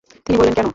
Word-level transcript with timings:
তিনি 0.25 0.37
বললেন, 0.37 0.53
কেন? 0.53 0.67